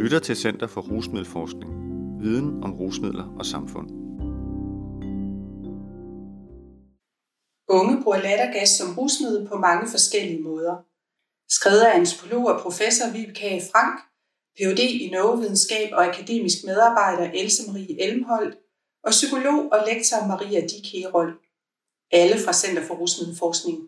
[0.00, 1.70] lytter til Center for Rusmiddelforskning.
[2.22, 3.88] Viden om rusmidler og samfund.
[7.78, 10.74] Unge bruger lattergas som rusmiddel på mange forskellige måder.
[11.56, 13.96] Skrevet af antropolog og professor Vibeke Frank,
[14.56, 14.80] Ph.D.
[15.04, 18.54] i neurovidenskab og akademisk medarbejder Else Marie Elmholdt
[19.06, 21.32] og psykolog og lektor Maria Dik Herold.
[22.20, 23.78] Alle fra Center for Rusmiddelforskning.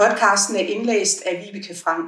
[0.00, 2.06] Podcasten er indlæst af Vibeke Frank.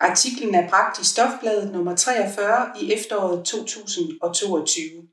[0.00, 5.08] Artiklen er bragt i Stofbladet nummer 43 i efteråret 2022.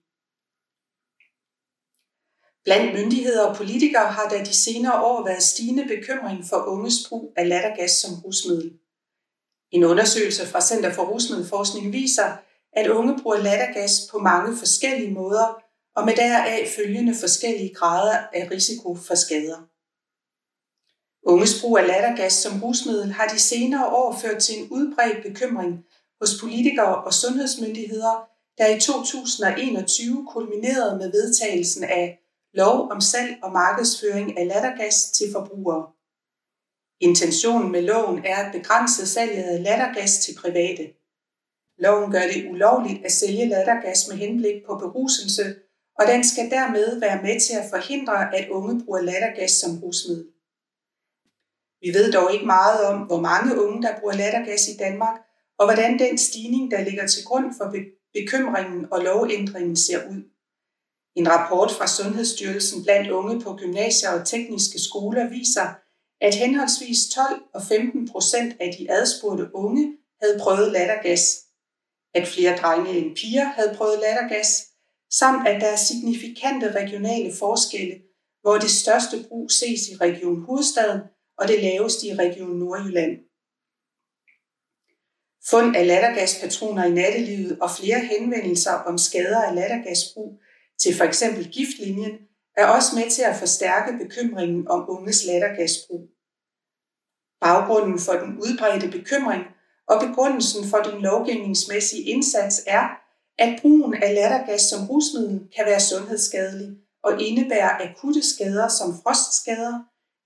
[2.63, 7.34] Blandt myndigheder og politikere har der de senere år været stigende bekymring for unges brug
[7.38, 8.79] af lattergas som rusmiddel.
[9.71, 12.38] En undersøgelse fra Center for Rusmiddelforskning viser,
[12.73, 15.62] at unge bruger lattergas på mange forskellige måder
[15.95, 19.74] og med deraf følgende forskellige grader af risiko for skader.
[21.25, 25.85] Unges brug af lattergas som rusmiddel har de senere år ført til en udbredt bekymring
[26.21, 32.20] hos politikere og sundhedsmyndigheder, der i 2021 kulminerede med vedtagelsen af
[32.53, 35.91] lov om salg og markedsføring af lattergas til forbrugere.
[36.99, 40.85] Intentionen med loven er at begrænse salget af lattergas til private.
[41.77, 45.55] Loven gør det ulovligt at sælge lattergas med henblik på beruselse,
[45.99, 50.34] og den skal dermed være med til at forhindre, at unge bruger lattergas som rusmiddel.
[51.81, 55.18] Vi ved dog ikke meget om, hvor mange unge, der bruger lattergas i Danmark,
[55.59, 57.76] og hvordan den stigning, der ligger til grund for
[58.13, 60.21] bekymringen og lovændringen ser ud.
[61.15, 65.68] En rapport fra Sundhedsstyrelsen blandt unge på gymnasier og tekniske skoler viser,
[66.22, 71.46] at henholdsvis 12 og 15 procent af de adspurgte unge havde prøvet lattergas,
[72.13, 74.68] at flere drenge end piger havde prøvet lattergas,
[75.12, 77.96] samt at der er signifikante regionale forskelle,
[78.41, 81.01] hvor det største brug ses i Region Hovedstaden
[81.38, 83.17] og det laveste i Region Nordjylland.
[85.50, 90.39] Fund af lattergaspatroner i nattelivet og flere henvendelser om skader af lattergasbrug
[90.79, 91.23] til f.eks.
[91.51, 92.18] giftlinjen
[92.57, 96.09] er også med til at forstærke bekymringen om unges lattergasbrug.
[97.41, 99.44] Baggrunden for den udbredte bekymring
[99.88, 102.85] og begrundelsen for den lovgivningsmæssige indsats er,
[103.38, 109.79] at brugen af lattergas som rusmiddel kan være sundhedsskadelig og indebære akutte skader som frostskader,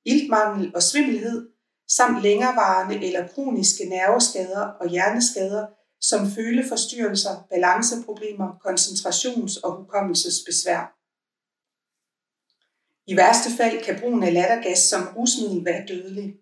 [0.05, 1.49] iltmangel og svimmelhed,
[1.87, 5.65] samt længerevarende eller kroniske nerveskader og hjerneskader
[6.01, 10.95] som føleforstyrrelser, balanceproblemer, koncentrations- og hukommelsesbesvær.
[13.07, 16.35] I værste fald kan brugen af lattergas som rusmiddel være dødelig.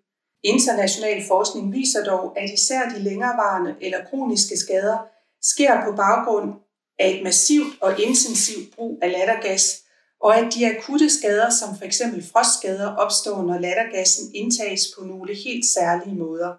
[0.44, 4.98] International forskning viser dog, at især de længerevarende eller kroniske skader
[5.42, 6.54] sker på baggrund
[7.00, 9.84] af et massivt og intensivt brug af lattergas,
[10.22, 12.02] og at de akutte skader som f.eks.
[12.32, 16.52] frostskader opstår, når lattergassen indtages på nogle helt særlige måder.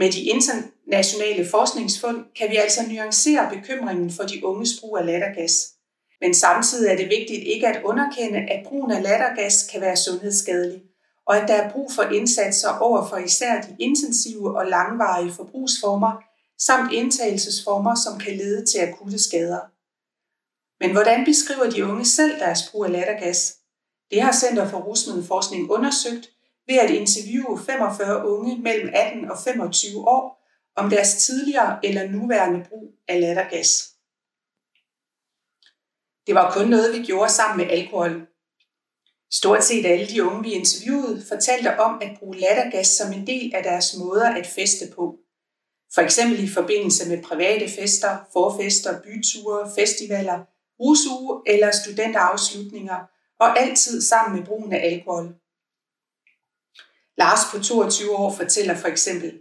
[0.00, 5.72] Med de internationale forskningsfund kan vi altså nuancere bekymringen for de unges brug af lattergas.
[6.20, 10.82] Men samtidig er det vigtigt ikke at underkende, at brugen af lattergas kan være sundhedsskadelig,
[11.26, 16.12] og at der er brug for indsatser over for især de intensive og langvarige forbrugsformer,
[16.58, 19.71] samt indtagelsesformer, som kan lede til akutte skader.
[20.82, 23.56] Men hvordan beskriver de unge selv deres brug af lattergas?
[24.10, 26.30] Det har Center for Rusmiddelforskning undersøgt
[26.68, 32.66] ved at interviewe 45 unge mellem 18 og 25 år om deres tidligere eller nuværende
[32.68, 33.68] brug af lattergas.
[36.26, 38.26] Det var kun noget, vi gjorde sammen med alkohol.
[39.32, 43.54] Stort set alle de unge, vi interviewede, fortalte om at bruge lattergas som en del
[43.54, 45.18] af deres måder at feste på.
[45.94, 50.38] For eksempel i forbindelse med private fester, forfester, byture, festivaler,
[50.82, 52.98] rusuge eller studenterafslutninger,
[53.40, 55.34] og altid sammen med brugen af alkohol.
[57.18, 59.32] Lars på 22 år fortæller for eksempel,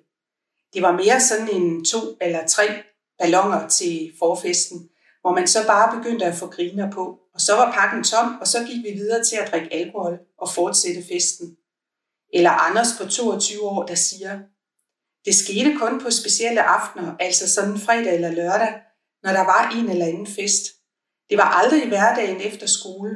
[0.73, 2.83] det var mere sådan en to eller tre
[3.19, 4.89] ballonger til forfesten,
[5.21, 7.19] hvor man så bare begyndte at få griner på.
[7.33, 10.49] Og så var pakken tom, og så gik vi videre til at drikke alkohol og
[10.49, 11.57] fortsætte festen.
[12.33, 14.39] Eller Anders på 22 år, der siger,
[15.25, 18.73] det skete kun på specielle aftener, altså sådan fredag eller lørdag,
[19.23, 20.63] når der var en eller anden fest.
[21.31, 23.15] Det var aldrig i hverdagen efter skole.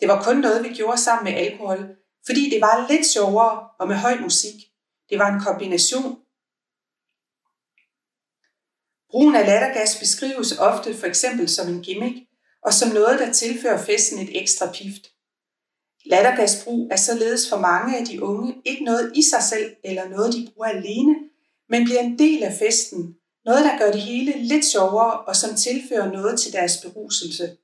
[0.00, 3.88] Det var kun noget, vi gjorde sammen med alkohol, fordi det var lidt sjovere og
[3.88, 4.54] med høj musik.
[5.10, 6.18] Det var en kombination.
[9.10, 12.16] Brugen af lattergas beskrives ofte for eksempel som en gimmick
[12.62, 15.04] og som noget, der tilfører festen et ekstra pift.
[16.06, 20.34] Lattergasbrug er således for mange af de unge ikke noget i sig selv eller noget,
[20.34, 21.14] de bruger alene,
[21.68, 25.56] men bliver en del af festen, noget, der gør det hele lidt sjovere og som
[25.56, 27.56] tilfører noget til deres beruselse.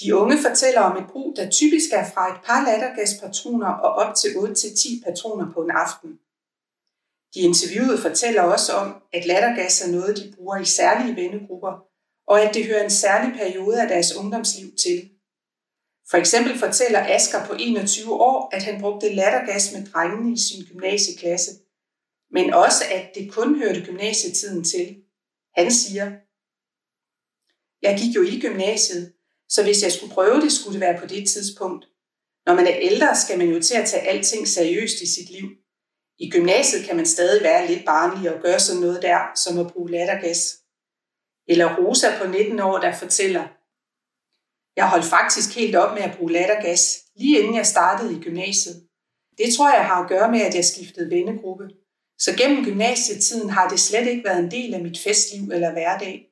[0.00, 4.14] De unge fortæller om et brug, der typisk er fra et par lattergaspatroner og op
[4.14, 6.18] til 8-10 patroner på en aften.
[7.34, 11.84] De interviewede fortæller også om, at lattergas er noget, de bruger i særlige vennegrupper,
[12.26, 15.10] og at det hører en særlig periode af deres ungdomsliv til.
[16.10, 20.64] For eksempel fortæller Asger på 21 år, at han brugte lattergas med drengene i sin
[20.64, 21.50] gymnasieklasse,
[22.30, 24.96] men også at det kun hørte gymnasietiden til.
[25.54, 26.06] Han siger,
[27.82, 29.12] jeg gik jo i gymnasiet,
[29.48, 31.86] så hvis jeg skulle prøve det, skulle det være på det tidspunkt.
[32.46, 35.48] Når man er ældre, skal man jo til at tage alting seriøst i sit liv.
[36.18, 39.72] I gymnasiet kan man stadig være lidt barnlig og gøre sådan noget der, som at
[39.72, 40.58] bruge lattergas.
[41.48, 43.44] Eller Rosa på 19 år, der fortæller,
[44.76, 48.88] jeg holdt faktisk helt op med at bruge lattergas, lige inden jeg startede i gymnasiet.
[49.38, 51.68] Det tror jeg har at gøre med, at jeg skiftede vennegruppe.
[52.20, 56.26] Så gennem gymnasietiden har det slet ikke været en del af mit festliv eller hverdag.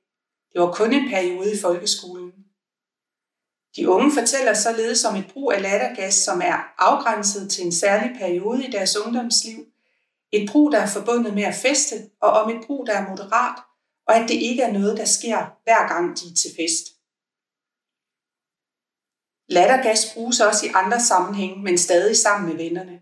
[0.52, 2.32] Det var kun en periode i folkeskolen.
[3.76, 8.16] De unge fortæller således om et brug af lattergas, som er afgrænset til en særlig
[8.18, 9.66] periode i deres ungdomsliv,
[10.32, 13.58] et brug, der er forbundet med at feste, og om et brug, der er moderat,
[14.06, 16.86] og at det ikke er noget, der sker hver gang de er til fest.
[19.48, 23.00] Lattergas bruges også i andre sammenhænge, men stadig sammen med vennerne.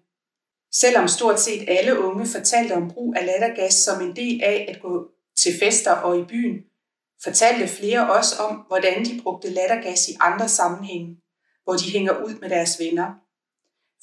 [0.81, 4.83] Selvom stort set alle unge fortalte om brug af lattergas som en del af at
[4.83, 6.65] gå til fester og i byen,
[7.23, 11.17] fortalte flere også om, hvordan de brugte lattergas i andre sammenhænge,
[11.65, 13.15] hvor de hænger ud med deres venner.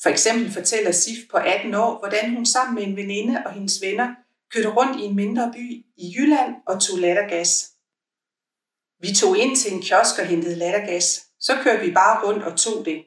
[0.02, 3.82] For eksempel fortæller Sif på 18 år, hvordan hun sammen med en veninde og hendes
[3.82, 4.16] venner
[4.54, 7.72] kørte rundt i en mindre by i Jylland og tog lattergas.
[9.00, 11.26] Vi tog ind til en kiosk og hentede lattergas.
[11.40, 13.06] Så kørte vi bare rundt og tog det.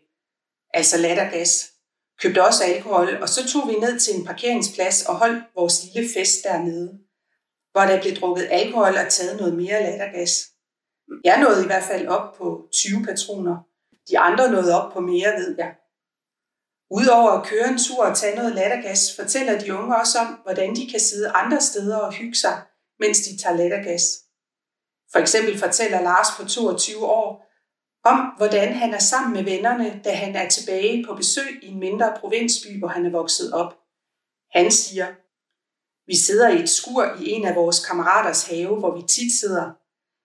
[0.74, 1.75] Altså lattergas.
[2.20, 6.10] Købte også alkohol, og så tog vi ned til en parkeringsplads og holdt vores lille
[6.14, 6.98] fest dernede
[7.76, 10.32] hvor der blev drukket alkohol og taget noget mere lattergas.
[11.24, 13.56] Jeg nåede i hvert fald op på 20 patroner.
[14.10, 15.74] De andre nåede op på mere, ved jeg.
[16.90, 20.76] Udover at køre en tur og tage noget lattergas, fortæller de unge også om, hvordan
[20.76, 22.62] de kan sidde andre steder og hygge sig,
[23.00, 24.02] mens de tager lattergas.
[25.12, 27.45] For eksempel fortæller Lars på 22 år
[28.06, 31.78] om, hvordan han er sammen med vennerne, da han er tilbage på besøg i en
[31.78, 33.78] mindre provinsby, hvor han er vokset op.
[34.50, 35.06] Han siger,
[36.06, 39.72] vi sidder i et skur i en af vores kammeraters have, hvor vi tit sidder.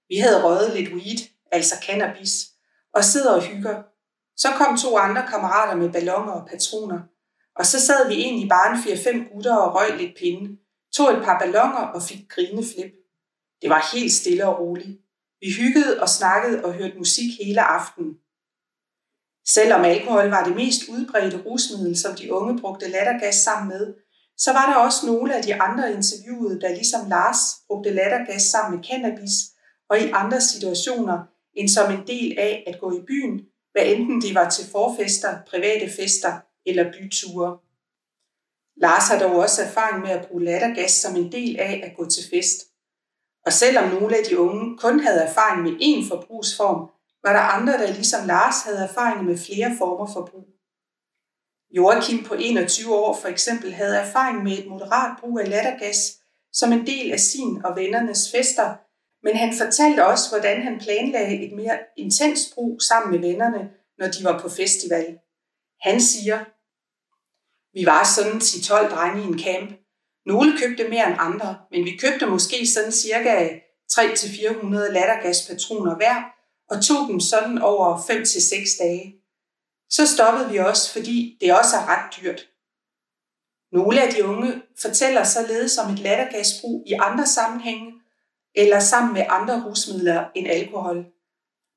[0.10, 1.20] Vi havde røget lidt weed,
[1.52, 2.48] altså cannabis,
[2.94, 3.84] og sidder og hygger.
[4.38, 7.00] Så kom to andre kammerater med ballonger og patroner.
[7.56, 10.58] Og så sad vi egentlig bare en 4-5 gutter og røg lidt pinde,
[10.96, 12.94] tog et par ballonger og fik grineflip.
[13.62, 15.01] Det var helt stille og roligt.
[15.42, 18.14] Vi hyggede og snakkede og hørte musik hele aftenen.
[19.48, 23.94] Selvom alkohol var det mest udbredte rusmiddel, som de unge brugte lattergas sammen med,
[24.38, 28.78] så var der også nogle af de andre interviewede, der ligesom Lars brugte lattergas sammen
[28.78, 29.34] med cannabis
[29.90, 31.20] og i andre situationer
[31.54, 33.42] end som en del af at gå i byen,
[33.72, 36.34] hvad enten det var til forfester, private fester
[36.66, 37.58] eller byture.
[38.78, 42.10] Lars har dog også erfaring med at bruge lattergas som en del af at gå
[42.10, 42.71] til fest.
[43.46, 46.90] Og selvom nogle af de unge kun havde erfaring med én forbrugsform,
[47.24, 50.48] var der andre, der ligesom Lars havde erfaring med flere former for brug.
[51.72, 56.22] Joachim på 21 år for eksempel havde erfaring med et moderat brug af lattergas
[56.54, 58.76] som en del af sin og vennernes fester,
[59.24, 64.08] men han fortalte også, hvordan han planlagde et mere intens brug sammen med vennerne, når
[64.08, 65.20] de var på festival.
[65.82, 66.40] Han siger,
[67.74, 69.81] vi var sådan 10-12 drenge i en camp.
[70.26, 73.50] Nogle købte mere end andre, men vi købte måske sådan cirka
[73.92, 76.24] 3-400 lattergaspatroner hver,
[76.70, 79.22] og tog dem sådan over 5-6 dage
[79.92, 82.48] så stoppede vi også, fordi det også er ret dyrt.
[83.72, 87.94] Nogle af de unge fortæller således om et lattergasbrug i andre sammenhænge,
[88.56, 91.06] eller sammen med andre rusmidler end alkohol.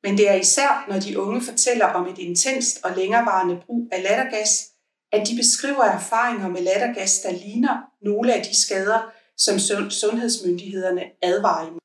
[0.03, 4.03] Men det er især, når de unge fortæller om et intenst og længerevarende brug af
[4.03, 4.71] lattergas,
[5.15, 9.59] at de beskriver erfaringer med lattergas, der ligner nogle af de skader, som
[9.91, 11.81] sundhedsmyndighederne advarer imod.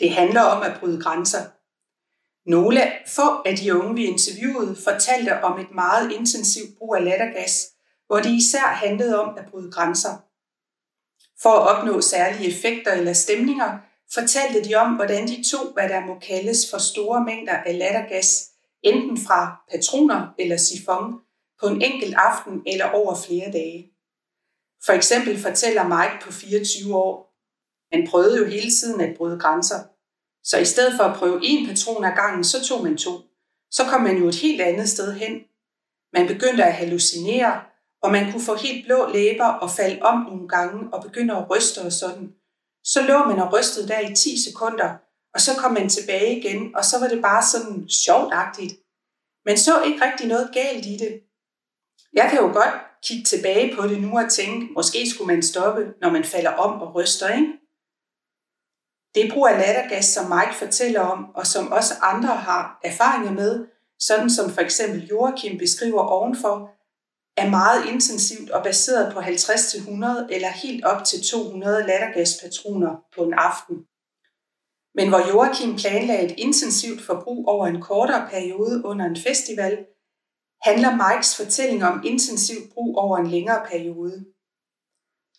[0.00, 1.42] Det handler om at bryde grænser.
[2.50, 7.66] Nogle få af de unge, vi interviewede, fortalte om et meget intensivt brug af lattergas,
[8.06, 10.14] hvor det især handlede om at bryde grænser.
[11.42, 13.78] For at opnå særlige effekter eller stemninger,
[14.14, 18.50] fortalte de om, hvordan de tog, hvad der må kaldes for store mængder af lattergas,
[18.82, 21.20] enten fra patroner eller sifon,
[21.60, 23.92] på en enkelt aften eller over flere dage.
[24.84, 27.34] For eksempel fortæller Mike på 24 år,
[27.92, 29.78] han prøvede jo hele tiden at bryde grænser–
[30.46, 33.12] så i stedet for at prøve en patron ad gangen, så tog man to.
[33.70, 35.32] Så kom man jo et helt andet sted hen.
[36.12, 37.60] Man begyndte at hallucinere,
[38.02, 41.50] og man kunne få helt blå læber og falde om nogle gange og begynde at
[41.50, 42.32] ryste og sådan.
[42.84, 44.96] Så lå man og rystede der i 10 sekunder,
[45.34, 48.74] og så kom man tilbage igen, og så var det bare sådan sjovtagtigt.
[49.46, 51.22] Man så ikke rigtig noget galt i det.
[52.16, 52.74] Jeg kan jo godt
[53.06, 56.80] kigge tilbage på det nu og tænke, måske skulle man stoppe, når man falder om
[56.80, 57.52] og ryster, ikke?
[59.14, 63.66] Det brug af lattergas, som Mike fortæller om, og som også andre har erfaringer med,
[63.98, 66.70] sådan som for eksempel Joachim beskriver ovenfor,
[67.36, 73.34] er meget intensivt og baseret på 50-100 eller helt op til 200 lattergaspatroner på en
[73.34, 73.76] aften.
[74.94, 79.86] Men hvor Joachim planlagde et intensivt forbrug over en kortere periode under en festival,
[80.62, 84.24] handler Mikes fortælling om intensiv brug over en længere periode.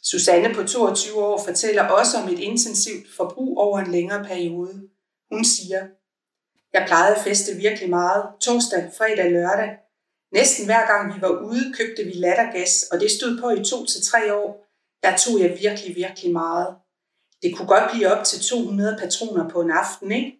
[0.03, 4.89] Susanne på 22 år fortæller også om et intensivt forbrug over en længere periode.
[5.31, 5.87] Hun siger,
[6.73, 9.77] jeg plejede at feste virkelig meget, torsdag, fredag, lørdag.
[10.33, 13.85] Næsten hver gang vi var ude, købte vi lattergas, og det stod på i to
[13.85, 14.67] til tre år.
[15.03, 16.75] Der tog jeg virkelig, virkelig meget.
[17.41, 20.31] Det kunne godt blive op til 200 patroner på en aften, ikke?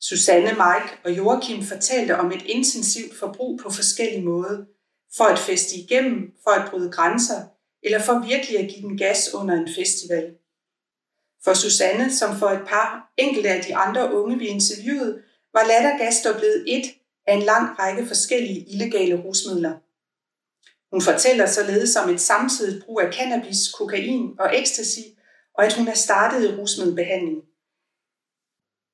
[0.00, 4.64] Susanne, Mike og Joachim fortalte om et intensivt forbrug på forskellige måder.
[5.16, 7.40] For at feste igennem, for at bryde grænser,
[7.82, 10.34] eller for virkelig at give den gas under en festival.
[11.44, 16.22] For Susanne, som for et par enkelte af de andre unge, vi interviewede, var lattergas
[16.24, 16.84] dog blevet et
[17.26, 19.74] af en lang række forskellige illegale rusmidler.
[20.92, 25.04] Hun fortæller således om et samtidigt brug af cannabis, kokain og ecstasy,
[25.54, 27.42] og at hun er startet i rusmiddelbehandling.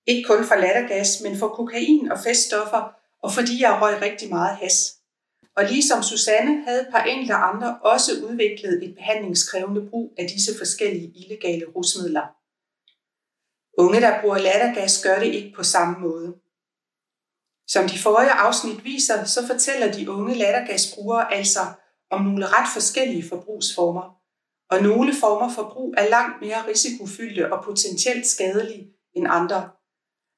[0.07, 4.57] Ikke kun for lattergas, men for kokain og feststoffer, og fordi jeg røg rigtig meget
[4.57, 4.97] has.
[5.57, 10.59] Og ligesom Susanne havde et par enkelte andre også udviklet et behandlingskrævende brug af disse
[10.59, 12.27] forskellige illegale rusmidler.
[13.79, 16.37] Unge, der bruger lattergas, gør det ikke på samme måde.
[17.69, 21.61] Som de forrige afsnit viser, så fortæller de unge lattergasbrugere altså
[22.11, 24.21] om nogle ret forskellige forbrugsformer,
[24.71, 29.71] og nogle former for brug er langt mere risikofyldte og potentielt skadelige end andre.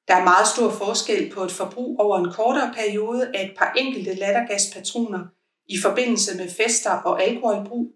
[0.09, 3.73] Der er meget stor forskel på et forbrug over en kortere periode af et par
[3.77, 5.23] enkelte lattergaspatroner
[5.67, 7.87] i forbindelse med fester og alkoholbrug,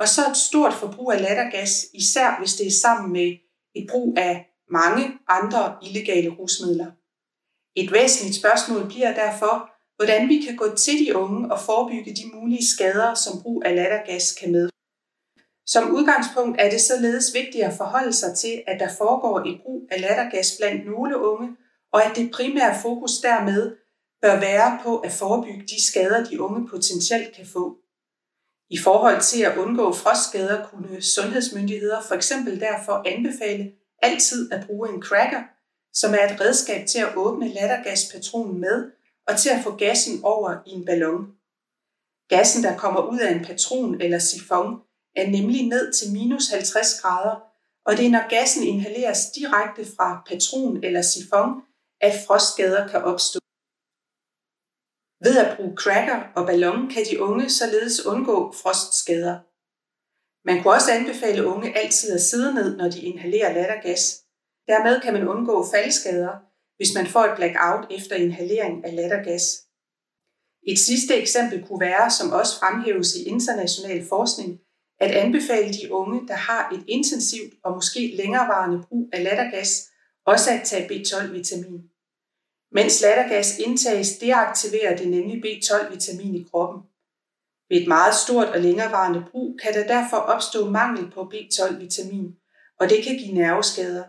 [0.00, 3.36] og så et stort forbrug af lattergas, især hvis det er sammen med
[3.74, 6.90] et brug af mange andre illegale rusmidler.
[7.76, 12.26] Et væsentligt spørgsmål bliver derfor, hvordan vi kan gå til de unge og forebygge de
[12.34, 14.77] mulige skader, som brug af lattergas kan medføre.
[15.72, 19.88] Som udgangspunkt er det således vigtigt at forholde sig til, at der foregår et brug
[19.90, 21.56] af lattergas blandt nogle unge,
[21.92, 23.76] og at det primære fokus dermed
[24.22, 27.76] bør være på at forebygge de skader, de unge potentielt kan få.
[28.70, 33.72] I forhold til at undgå frostskader kunne sundhedsmyndigheder for eksempel derfor anbefale
[34.02, 35.42] altid at bruge en cracker,
[35.92, 38.90] som er et redskab til at åbne lattergaspatronen med
[39.28, 41.26] og til at få gassen over i en ballon.
[42.28, 44.80] Gassen, der kommer ud af en patron eller sifon,
[45.20, 47.36] er nemlig ned til minus 50 grader,
[47.86, 51.62] og det er når gassen inhaleres direkte fra patron eller sifon,
[52.00, 53.38] at frostskader kan opstå.
[55.24, 59.36] Ved at bruge cracker og ballon kan de unge således undgå frostskader.
[60.48, 64.02] Man kunne også anbefale unge altid at sidde ned, når de inhalerer lattergas.
[64.70, 66.34] Dermed kan man undgå faldskader,
[66.76, 69.44] hvis man får et blackout efter inhalering af lattergas.
[70.70, 74.60] Et sidste eksempel kunne være, som også fremhæves i international forskning,
[75.00, 79.90] at anbefale de unge, der har et intensivt og måske længerevarende brug af lattergas,
[80.26, 81.90] også at tage B12-vitamin.
[82.72, 86.82] Mens lattergas indtages, deaktiverer det nemlig B12-vitamin i kroppen.
[87.70, 92.36] Ved et meget stort og længerevarende brug kan der derfor opstå mangel på B12-vitamin,
[92.80, 94.04] og det kan give nerveskader.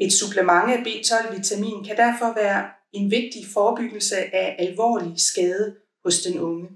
[0.00, 6.40] Et supplement af B12-vitamin kan derfor være en vigtig forebyggelse af alvorlig skade hos den
[6.40, 6.68] unge.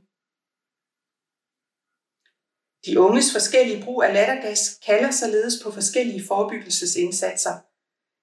[2.87, 7.55] De unges forskellige brug af lattergas kalder således på forskellige forebyggelsesindsatser.